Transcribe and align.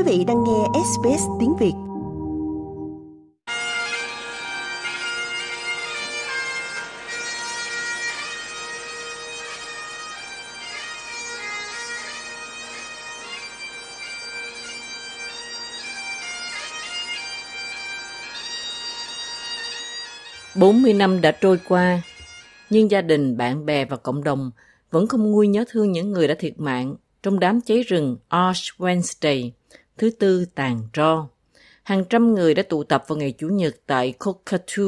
Quý 0.00 0.18
vị 0.18 0.24
đang 0.24 0.44
nghe 0.44 0.80
SBS 0.84 1.22
tiếng 1.40 1.56
Việt. 1.56 1.72
Bốn 20.54 20.82
mươi 20.82 20.92
năm 20.92 21.20
đã 21.20 21.30
trôi 21.30 21.58
qua, 21.68 22.02
nhưng 22.70 22.90
gia 22.90 23.02
đình, 23.02 23.36
bạn 23.36 23.66
bè 23.66 23.84
và 23.84 23.96
cộng 23.96 24.24
đồng 24.24 24.50
vẫn 24.90 25.06
không 25.06 25.30
nguôi 25.30 25.48
nhớ 25.48 25.64
thương 25.70 25.92
những 25.92 26.12
người 26.12 26.28
đã 26.28 26.34
thiệt 26.38 26.60
mạng 26.60 26.94
trong 27.22 27.40
đám 27.40 27.60
cháy 27.60 27.82
rừng 27.82 28.16
Ash 28.28 28.62
Wednesday, 28.78 29.50
thứ 30.00 30.10
tư 30.10 30.44
tàn 30.54 30.80
tro. 30.92 31.26
Hàng 31.82 32.04
trăm 32.04 32.34
người 32.34 32.54
đã 32.54 32.62
tụ 32.62 32.84
tập 32.84 33.04
vào 33.08 33.18
ngày 33.18 33.32
Chủ 33.38 33.48
nhật 33.48 33.76
tại 33.86 34.12
Cockatoo, 34.18 34.84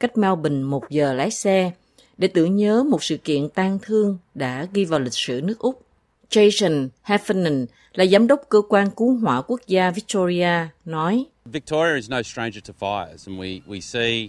cách 0.00 0.16
Melbourne 0.16 0.64
một 0.64 0.90
giờ 0.90 1.12
lái 1.12 1.30
xe, 1.30 1.70
để 2.18 2.28
tưởng 2.28 2.56
nhớ 2.56 2.82
một 2.82 3.02
sự 3.02 3.16
kiện 3.16 3.48
tang 3.48 3.78
thương 3.82 4.18
đã 4.34 4.66
ghi 4.72 4.84
vào 4.84 5.00
lịch 5.00 5.14
sử 5.14 5.40
nước 5.44 5.58
Úc. 5.58 5.82
Jason 6.30 6.88
Heffernan 7.04 7.66
là 7.94 8.06
giám 8.06 8.26
đốc 8.26 8.40
cơ 8.48 8.62
quan 8.68 8.90
cứu 8.90 9.16
hỏa 9.16 9.42
quốc 9.42 9.60
gia 9.66 9.90
Victoria 9.90 10.68
nói 10.84 11.24
Victoria 11.44 11.94
is 11.94 12.10
no 12.10 12.22
stranger 12.22 12.64
to 12.68 12.74
fires 12.80 13.26
and 13.26 13.40
we, 13.40 13.60
we 13.66 13.80
see 13.80 14.28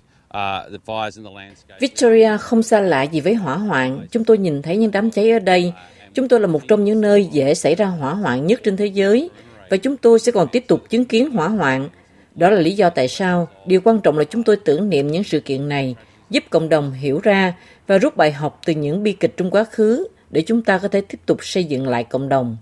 Victoria 1.79 2.37
không 2.37 2.63
xa 2.63 2.79
lạ 2.79 3.03
gì 3.03 3.19
với 3.19 3.33
hỏa 3.33 3.57
hoạn. 3.57 4.07
Chúng 4.11 4.25
tôi 4.25 4.37
nhìn 4.37 4.61
thấy 4.61 4.77
những 4.77 4.91
đám 4.91 5.11
cháy 5.11 5.31
ở 5.31 5.39
đây 5.39 5.73
Chúng 6.15 6.27
tôi 6.27 6.39
là 6.39 6.47
một 6.47 6.67
trong 6.67 6.83
những 6.83 7.01
nơi 7.01 7.25
dễ 7.31 7.53
xảy 7.53 7.75
ra 7.75 7.85
hỏa 7.85 8.13
hoạn 8.13 8.47
nhất 8.47 8.61
trên 8.63 8.77
thế 8.77 8.85
giới 8.85 9.29
và 9.69 9.77
chúng 9.77 9.97
tôi 9.97 10.19
sẽ 10.19 10.31
còn 10.31 10.47
tiếp 10.51 10.63
tục 10.67 10.89
chứng 10.89 11.05
kiến 11.05 11.31
hỏa 11.31 11.47
hoạn. 11.47 11.89
Đó 12.35 12.49
là 12.49 12.59
lý 12.59 12.71
do 12.71 12.89
tại 12.89 13.07
sao 13.07 13.47
điều 13.65 13.81
quan 13.83 13.99
trọng 14.01 14.17
là 14.17 14.23
chúng 14.23 14.43
tôi 14.43 14.55
tưởng 14.55 14.89
niệm 14.89 15.07
những 15.07 15.23
sự 15.23 15.39
kiện 15.39 15.69
này, 15.69 15.95
giúp 16.29 16.43
cộng 16.49 16.69
đồng 16.69 16.91
hiểu 16.91 17.19
ra 17.23 17.53
và 17.87 17.97
rút 17.97 18.17
bài 18.17 18.31
học 18.31 18.61
từ 18.65 18.73
những 18.73 19.03
bi 19.03 19.11
kịch 19.11 19.33
trong 19.37 19.51
quá 19.51 19.63
khứ 19.63 20.07
để 20.29 20.41
chúng 20.41 20.61
ta 20.61 20.77
có 20.77 20.87
thể 20.87 21.01
tiếp 21.01 21.19
tục 21.25 21.37
xây 21.41 21.63
dựng 21.63 21.87
lại 21.87 22.03
cộng 22.03 22.29
đồng. 22.29 22.57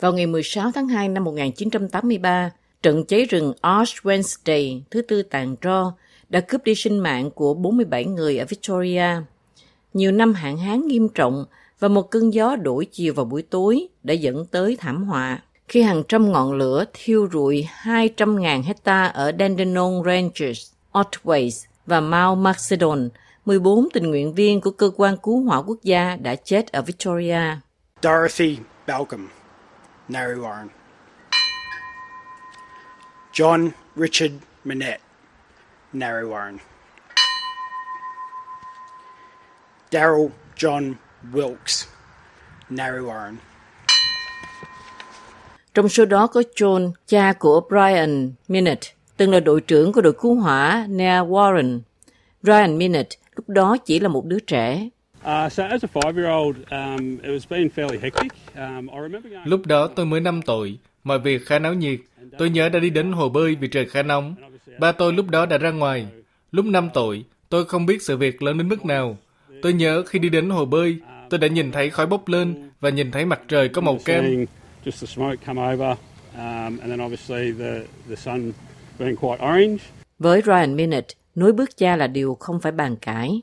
Vào 0.00 0.12
ngày 0.12 0.26
16 0.26 0.70
tháng 0.74 0.88
2 0.88 1.08
năm 1.08 1.24
1983, 1.24 2.50
trận 2.82 3.04
cháy 3.04 3.24
rừng 3.24 3.52
Ash 3.60 4.06
Wednesday 4.06 4.80
thứ 4.90 5.02
tư 5.02 5.22
tàn 5.22 5.56
tro 5.56 5.92
đã 6.28 6.40
cướp 6.40 6.64
đi 6.64 6.74
sinh 6.74 6.98
mạng 6.98 7.30
của 7.30 7.54
47 7.54 8.04
người 8.04 8.38
ở 8.38 8.44
Victoria 8.48 9.06
nhiều 9.94 10.12
năm 10.12 10.34
hạn 10.34 10.58
hán 10.58 10.86
nghiêm 10.86 11.08
trọng 11.08 11.44
và 11.84 11.88
một 11.88 12.10
cơn 12.10 12.34
gió 12.34 12.56
đổi 12.56 12.86
chiều 12.92 13.14
vào 13.14 13.24
buổi 13.24 13.42
tối 13.42 13.88
đã 14.02 14.14
dẫn 14.14 14.46
tới 14.46 14.76
thảm 14.80 15.04
họa. 15.04 15.38
Khi 15.68 15.82
hàng 15.82 16.02
trăm 16.08 16.32
ngọn 16.32 16.52
lửa 16.52 16.84
thiêu 16.92 17.28
rụi 17.32 17.68
200.000 17.82 18.62
hecta 18.62 19.06
ở 19.06 19.32
Dandenong 19.38 20.02
Ranges, 20.04 20.72
Otways 20.92 21.66
và 21.86 22.00
Mount 22.00 22.38
Macedon, 22.38 23.08
14 23.44 23.88
tình 23.92 24.10
nguyện 24.10 24.34
viên 24.34 24.60
của 24.60 24.70
cơ 24.70 24.90
quan 24.96 25.16
cứu 25.16 25.42
hỏa 25.42 25.62
quốc 25.62 25.78
gia 25.82 26.16
đã 26.16 26.34
chết 26.34 26.72
ở 26.72 26.82
Victoria. 26.82 27.40
Dorothy 28.02 28.58
Balcom, 28.86 29.28
Narry 30.08 30.40
Warren. 30.40 30.66
John 33.32 33.68
Richard 33.96 34.34
Minette, 34.64 35.00
Narry 35.92 36.26
Warren. 36.26 36.56
Daryl 39.92 40.26
John 40.56 40.94
Wilkes, 41.32 41.86
Narry 42.70 42.98
Warren. 42.98 43.34
Trong 45.74 45.88
số 45.88 46.04
đó 46.04 46.26
có 46.26 46.42
John, 46.56 46.92
cha 47.06 47.32
của 47.32 47.60
Brian 47.68 48.32
Minute, 48.48 48.88
từng 49.16 49.30
là 49.30 49.40
đội 49.40 49.60
trưởng 49.60 49.92
của 49.92 50.00
đội 50.00 50.12
cứu 50.12 50.34
hỏa 50.34 50.86
Nair 50.88 51.22
Warren. 51.22 51.80
Brian 52.42 52.78
Minute 52.78 53.08
lúc 53.36 53.48
đó 53.48 53.76
chỉ 53.76 54.00
là 54.00 54.08
một 54.08 54.24
đứa 54.26 54.38
trẻ. 54.38 54.88
Lúc 59.44 59.66
đó 59.66 59.86
tôi 59.86 60.06
mới 60.06 60.20
5 60.20 60.42
tuổi, 60.42 60.78
mọi 61.04 61.18
việc 61.18 61.46
khá 61.46 61.58
náo 61.58 61.74
nhiệt. 61.74 62.00
Tôi 62.38 62.50
nhớ 62.50 62.68
đã 62.68 62.78
đi 62.78 62.90
đến 62.90 63.12
hồ 63.12 63.28
bơi 63.28 63.54
vì 63.54 63.68
trời 63.68 63.86
khá 63.86 64.02
nóng. 64.02 64.34
Ba 64.78 64.92
tôi 64.92 65.12
lúc 65.12 65.28
đó 65.28 65.46
đã 65.46 65.58
ra 65.58 65.70
ngoài. 65.70 66.06
Lúc 66.52 66.64
5 66.64 66.88
tuổi, 66.94 67.24
tôi 67.48 67.64
không 67.64 67.86
biết 67.86 68.02
sự 68.02 68.16
việc 68.16 68.42
lớn 68.42 68.58
đến 68.58 68.68
mức 68.68 68.84
nào. 68.84 69.18
Tôi 69.62 69.72
nhớ 69.72 70.02
khi 70.06 70.18
đi 70.18 70.28
đến 70.28 70.50
hồ 70.50 70.64
bơi, 70.64 70.98
tôi 71.34 71.38
đã 71.38 71.48
nhìn 71.48 71.72
thấy 71.72 71.90
khói 71.90 72.06
bốc 72.06 72.28
lên 72.28 72.70
và 72.80 72.90
nhìn 72.90 73.10
thấy 73.10 73.24
mặt 73.24 73.40
trời 73.48 73.68
có 73.68 73.80
màu 73.80 73.98
kem. 74.04 74.46
Với 80.18 80.42
Ryan 80.46 80.76
Minute, 80.76 81.14
nối 81.34 81.52
bước 81.52 81.76
cha 81.76 81.96
là 81.96 82.06
điều 82.06 82.34
không 82.40 82.60
phải 82.60 82.72
bàn 82.72 82.96
cãi. 82.96 83.40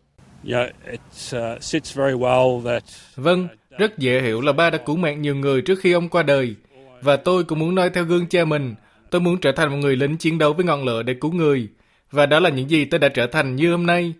Vâng, 3.16 3.48
rất 3.78 3.98
dễ 3.98 4.22
hiểu 4.22 4.42
là 4.42 4.54
ba 4.54 4.70
đã 4.70 4.78
cứu 4.78 4.96
mạng 4.96 5.22
nhiều 5.22 5.36
người 5.36 5.62
trước 5.62 5.80
khi 5.80 5.92
ông 5.92 6.10
qua 6.10 6.24
đời. 6.24 6.56
Và 7.02 7.16
tôi 7.16 7.44
cũng 7.44 7.60
muốn 7.60 7.76
nói 7.76 7.90
theo 7.90 8.04
gương 8.04 8.28
cha 8.28 8.46
mình, 8.46 8.76
tôi 9.10 9.22
muốn 9.22 9.38
trở 9.42 9.52
thành 9.52 9.72
một 9.72 9.78
người 9.78 9.96
lính 9.96 10.18
chiến 10.18 10.38
đấu 10.38 10.54
với 10.54 10.66
ngọn 10.66 10.84
lửa 10.84 11.04
để 11.04 11.14
cứu 11.22 11.32
người. 11.32 11.68
Và 12.12 12.26
đó 12.26 12.40
là 12.40 12.50
những 12.50 12.70
gì 12.70 12.86
tôi 12.86 13.00
đã 13.00 13.10
trở 13.10 13.28
thành 13.28 13.56
như 13.56 13.72
hôm 13.72 13.86
nay. 13.86 14.14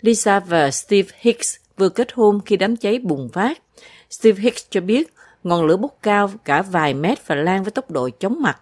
Lisa 0.00 0.40
và 0.40 0.70
Steve 0.70 1.08
Hicks 1.20 1.56
vừa 1.76 1.88
kết 1.88 2.08
hôn 2.14 2.40
khi 2.46 2.56
đám 2.56 2.76
cháy 2.76 2.98
bùng 2.98 3.28
phát. 3.32 3.58
Steve 4.10 4.42
Hicks 4.42 4.66
cho 4.70 4.80
biết 4.80 5.08
ngọn 5.44 5.66
lửa 5.66 5.76
bốc 5.76 5.98
cao 6.02 6.30
cả 6.44 6.62
vài 6.62 6.94
mét 6.94 7.26
và 7.26 7.34
lan 7.34 7.62
với 7.62 7.70
tốc 7.70 7.90
độ 7.90 8.08
chóng 8.20 8.42
mặt. 8.42 8.58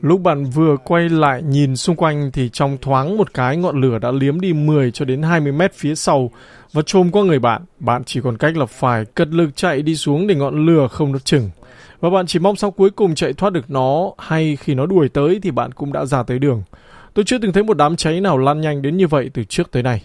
Lúc 0.00 0.20
bạn 0.20 0.44
vừa 0.44 0.76
quay 0.84 1.08
lại 1.08 1.42
nhìn 1.42 1.76
xung 1.76 1.96
quanh 1.96 2.30
thì 2.32 2.48
trong 2.48 2.78
thoáng 2.82 3.16
một 3.16 3.34
cái 3.34 3.56
ngọn 3.56 3.80
lửa 3.80 3.98
đã 3.98 4.10
liếm 4.10 4.40
đi 4.40 4.52
10 4.52 4.90
cho 4.90 5.04
đến 5.04 5.22
20 5.22 5.52
mét 5.52 5.74
phía 5.74 5.94
sau 5.94 6.30
và 6.72 6.82
trôm 6.86 7.10
qua 7.10 7.22
người 7.22 7.38
bạn. 7.38 7.62
Bạn 7.78 8.04
chỉ 8.04 8.20
còn 8.20 8.36
cách 8.36 8.56
là 8.56 8.66
phải 8.66 9.04
cật 9.04 9.28
lực 9.28 9.56
chạy 9.56 9.82
đi 9.82 9.96
xuống 9.96 10.26
để 10.26 10.34
ngọn 10.34 10.66
lửa 10.66 10.88
không 10.90 11.12
đốt 11.12 11.24
chừng. 11.24 11.50
Và 12.00 12.10
bạn 12.10 12.26
chỉ 12.26 12.38
mong 12.38 12.56
sau 12.56 12.70
cuối 12.70 12.90
cùng 12.90 13.14
chạy 13.14 13.32
thoát 13.32 13.52
được 13.52 13.70
nó 13.70 14.12
hay 14.18 14.56
khi 14.56 14.74
nó 14.74 14.86
đuổi 14.86 15.08
tới 15.08 15.40
thì 15.42 15.50
bạn 15.50 15.72
cũng 15.72 15.92
đã 15.92 16.04
ra 16.04 16.22
tới 16.22 16.38
đường. 16.38 16.62
Tôi 17.18 17.24
chưa 17.24 17.38
từng 17.38 17.52
thấy 17.52 17.62
một 17.62 17.76
đám 17.76 17.96
cháy 17.96 18.20
nào 18.20 18.38
lan 18.38 18.60
nhanh 18.60 18.82
đến 18.82 18.96
như 18.96 19.06
vậy 19.06 19.30
từ 19.34 19.44
trước 19.44 19.70
tới 19.70 19.82
nay. 19.82 20.02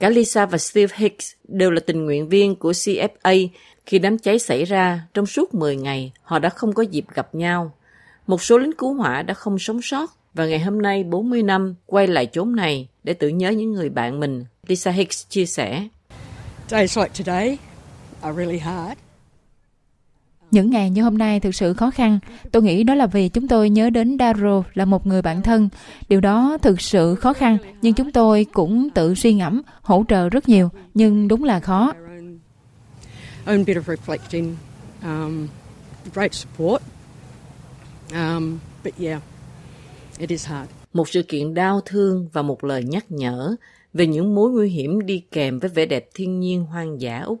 Cả 0.00 0.08
Lisa 0.08 0.46
và 0.46 0.58
Steve 0.58 0.94
Hicks 0.96 1.32
đều 1.48 1.70
là 1.70 1.80
tình 1.86 2.04
nguyện 2.04 2.28
viên 2.28 2.56
của 2.56 2.70
CFA. 2.70 3.48
Khi 3.86 3.98
đám 3.98 4.18
cháy 4.18 4.38
xảy 4.38 4.64
ra, 4.64 5.00
trong 5.14 5.26
suốt 5.26 5.54
10 5.54 5.76
ngày, 5.76 6.12
họ 6.22 6.38
đã 6.38 6.48
không 6.48 6.72
có 6.72 6.82
dịp 6.82 7.04
gặp 7.14 7.34
nhau. 7.34 7.72
Một 8.26 8.42
số 8.42 8.58
lính 8.58 8.72
cứu 8.72 8.94
hỏa 8.94 9.22
đã 9.22 9.34
không 9.34 9.58
sống 9.58 9.82
sót 9.82 10.10
và 10.34 10.46
ngày 10.46 10.60
hôm 10.60 10.82
nay 10.82 11.04
40 11.04 11.42
năm 11.42 11.74
quay 11.86 12.06
lại 12.06 12.26
chốn 12.26 12.56
này 12.56 12.88
để 13.04 13.12
tưởng 13.14 13.38
nhớ 13.38 13.50
những 13.50 13.72
người 13.72 13.88
bạn 13.88 14.20
mình. 14.20 14.44
Lisa 14.66 14.90
Hicks 14.90 15.28
chia 15.28 15.46
sẻ. 15.46 15.88
Days 16.70 16.98
like 16.98 17.24
today 17.24 17.58
are 18.20 18.36
really 18.36 18.58
hard. 18.58 18.98
Những 20.52 20.70
ngày 20.70 20.90
như 20.90 21.02
hôm 21.02 21.18
nay 21.18 21.40
thực 21.40 21.54
sự 21.54 21.74
khó 21.74 21.90
khăn. 21.90 22.18
Tôi 22.52 22.62
nghĩ 22.62 22.84
đó 22.84 22.94
là 22.94 23.06
vì 23.06 23.28
chúng 23.28 23.48
tôi 23.48 23.70
nhớ 23.70 23.90
đến 23.90 24.16
Daro 24.18 24.62
là 24.74 24.84
một 24.84 25.06
người 25.06 25.22
bạn 25.22 25.42
thân. 25.42 25.68
Điều 26.08 26.20
đó 26.20 26.58
thực 26.62 26.80
sự 26.80 27.14
khó 27.14 27.32
khăn, 27.32 27.58
nhưng 27.82 27.94
chúng 27.94 28.12
tôi 28.12 28.46
cũng 28.52 28.90
tự 28.90 29.14
suy 29.14 29.34
ngẫm, 29.34 29.62
hỗ 29.82 30.04
trợ 30.08 30.28
rất 30.28 30.48
nhiều, 30.48 30.70
nhưng 30.94 31.28
đúng 31.28 31.44
là 31.44 31.60
khó. 31.60 31.92
Own 33.46 33.64
bit 33.64 33.76
of 33.76 33.96
reflecting, 33.96 34.54
um, 35.02 35.48
great 36.14 36.34
support, 36.34 36.82
um, 38.12 38.58
but 38.84 38.94
yeah, 39.00 39.22
it 40.18 40.30
is 40.30 40.46
hard. 40.46 40.70
Một 40.92 41.08
sự 41.08 41.22
kiện 41.22 41.54
đau 41.54 41.80
thương 41.86 42.28
và 42.32 42.42
một 42.42 42.64
lời 42.64 42.84
nhắc 42.84 43.04
nhở 43.08 43.56
về 43.92 44.06
những 44.06 44.34
mối 44.34 44.50
nguy 44.50 44.68
hiểm 44.68 45.06
đi 45.06 45.22
kèm 45.30 45.58
với 45.58 45.70
vẻ 45.70 45.86
đẹp 45.86 46.08
thiên 46.14 46.40
nhiên 46.40 46.64
hoang 46.64 47.00
dã 47.00 47.20
Úc 47.20 47.40